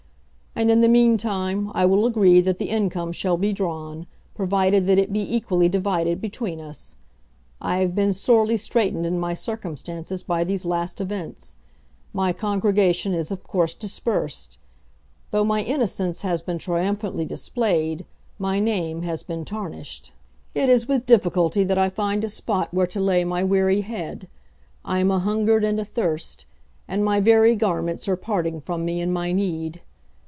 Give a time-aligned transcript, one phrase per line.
[0.53, 4.99] And in the meantime, I will agree that the income shall be drawn, provided that
[4.99, 6.97] it be equally divided between us.
[7.61, 11.55] I have been sorely straitened in my circumstances by these last events.
[12.13, 14.59] My congregation is of course dispersed.
[15.31, 18.05] Though my innocence has been triumphantly displayed,
[18.37, 20.11] my name has been tarnished.
[20.53, 24.27] It is with difficulty that I find a spot where to lay my weary head.
[24.85, 26.45] I am ahungered and athirst;
[26.87, 29.81] and my very garments are parting from me in my need.